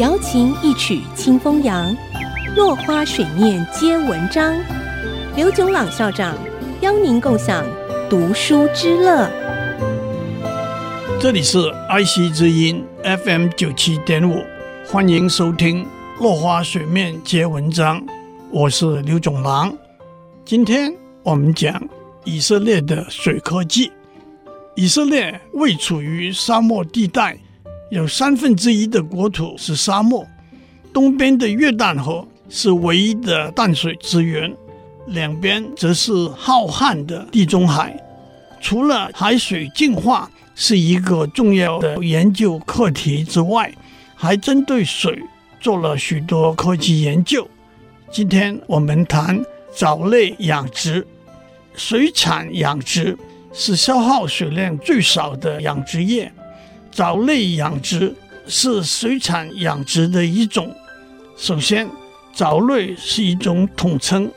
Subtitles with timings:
[0.00, 1.94] 瑶琴一曲清风扬，
[2.56, 4.58] 落花水面皆文章。
[5.36, 6.38] 刘炯朗校长
[6.80, 7.66] 邀您共享
[8.08, 9.30] 读书之乐。
[11.20, 14.42] 这里是爱惜之音 FM 九七点五，
[14.86, 15.84] 欢迎收听
[16.18, 18.00] 《落花水面皆文章》，
[18.50, 19.70] 我是刘炯朗。
[20.46, 20.90] 今天
[21.22, 21.78] 我们讲
[22.24, 23.92] 以色列的水科技。
[24.76, 27.38] 以色列位处于沙漠地带。
[27.90, 30.24] 有三分之一的国土是沙漠，
[30.92, 34.54] 东边的约旦河是唯一的淡水资源，
[35.08, 38.00] 两边则是浩瀚的地中海。
[38.60, 43.72] 除了海水净化是一个重要的研究课题之外，
[44.14, 45.20] 还针对水
[45.60, 47.48] 做了许多科技研究。
[48.08, 49.42] 今天我们谈
[49.74, 51.04] 藻类养殖，
[51.74, 53.18] 水产养殖
[53.52, 56.32] 是消耗水量最少的养殖业。
[56.90, 58.14] 藻类养殖
[58.46, 60.74] 是水产养殖的一种。
[61.36, 61.88] 首先，
[62.34, 64.30] 藻类是一种统称，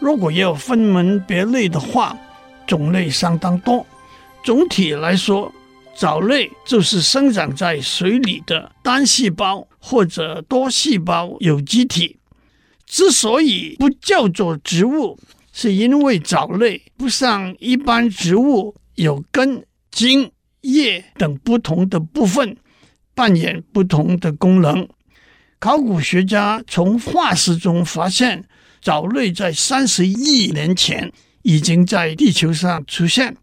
[0.00, 2.16] 如果要分门别类的话，
[2.66, 3.86] 种类相当多。
[4.42, 5.52] 总体来说，
[5.94, 12.16] 藻类就是生长在水里的单细胞或者多细胞有机体。
[12.86, 15.18] 之所以不叫做植物，
[15.52, 20.32] 是因为藻类不像一般植物有根茎。
[20.62, 22.56] 叶等不同的部分
[23.14, 24.88] 扮演不同的功能。
[25.58, 28.44] 考古学家从化石中发现，
[28.80, 33.36] 藻类在三十亿年前已经在地球上出现，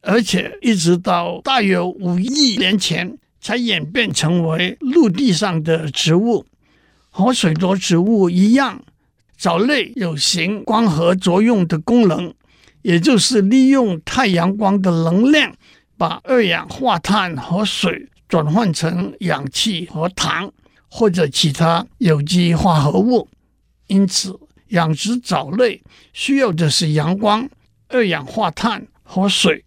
[0.00, 6.44] 而且一直到大约五亿年前才演变成为陆地上的植物。
[7.10, 8.82] 和许多植物一样，
[9.36, 12.34] 藻类有行光合作用的功能，
[12.80, 15.54] 也就是利用太阳光的能量。
[16.02, 20.52] 把二氧化碳和水转换成氧气和糖
[20.88, 23.28] 或者其他有机化合物，
[23.86, 24.36] 因此
[24.70, 25.80] 养殖藻类
[26.12, 27.48] 需要的是阳光、
[27.86, 29.64] 二氧化碳和水，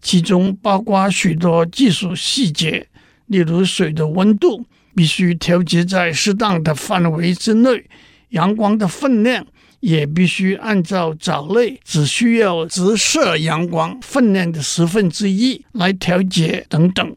[0.00, 2.88] 其中包括许多技术细节，
[3.26, 4.64] 例如水的温度
[4.96, 7.84] 必须调节在适当的范围之内，
[8.30, 9.46] 阳光的分量。
[9.84, 17.14] 也必须按照藻类只需要直射阳光分量的十分之一来调节等等。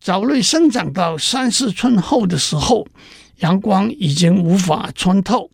[0.00, 2.88] 藻类生长到三四寸厚的时候，
[3.40, 5.50] 阳光已经无法穿透，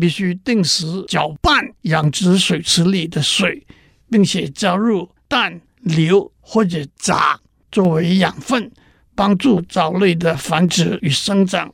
[0.00, 3.66] 必须定时搅拌养殖水池里的水，
[4.10, 7.38] 并且加入氮、硫或者钾
[7.70, 8.72] 作为养分，
[9.14, 11.70] 帮助藻类的繁殖与生长。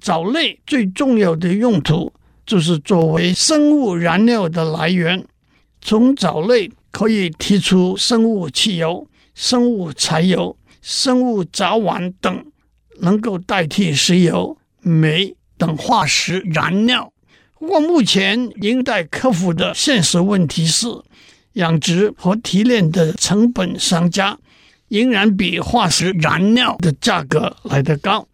[0.00, 2.12] 藻类最重要的用途。
[2.50, 5.24] 就是作为生物燃料的来源，
[5.80, 9.06] 从藻类可以提出生物汽油、
[9.36, 12.44] 生物柴油、生物甲烷等，
[13.02, 17.12] 能够代替石油、煤等化石燃料。
[17.56, 20.88] 不过，目前仍待克服的现实问题是，
[21.52, 24.36] 养殖和提炼的成本相加，
[24.88, 28.26] 仍然比化石燃料的价格来得高。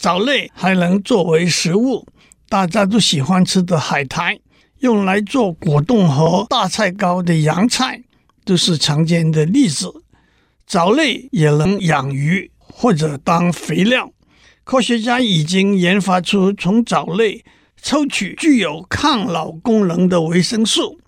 [0.00, 2.04] 藻类还能作为食物。
[2.52, 4.38] 大家都喜欢吃的海苔，
[4.80, 8.02] 用来做果冻和大菜糕的洋菜，
[8.44, 9.90] 都是常见的例子。
[10.66, 14.12] 藻类也能养鱼或者当肥料。
[14.64, 17.42] 科学家已经研发出从藻类
[17.80, 21.00] 抽取具有抗老功能的维生素。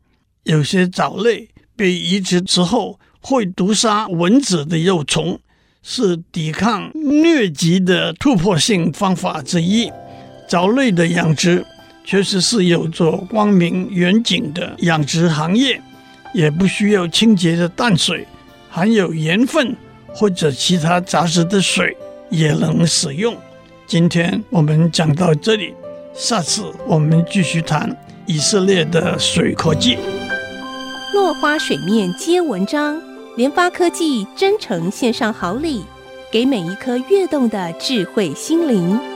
[0.45, 5.39] 有些藻类被移植之后会毒杀蚊子的幼虫，
[5.83, 9.93] 是抵抗疟疾的突破性方法之一。
[10.47, 11.65] 藻类的养殖
[12.05, 15.81] 确实是有着光明远景的养殖行业，
[16.35, 18.27] 也不需要清洁的淡水，
[18.69, 19.75] 含有盐分
[20.09, 21.97] 或者其他杂质的水
[22.29, 23.35] 也能使用。
[23.87, 25.75] 今天我们讲到这里，
[26.15, 29.97] 下次我们继续谈以色列的水科技。
[31.15, 33.01] 落花水面皆文章，
[33.37, 35.85] 联发科技真诚献上好礼，
[36.31, 39.14] 给每一颗跃动的智慧心灵。